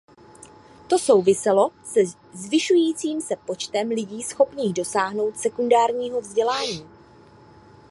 [0.89, 1.99] To souviselo se
[2.33, 6.89] zvyšujícím se počtem lidí schopných dosáhnout sekundárního vzdělání.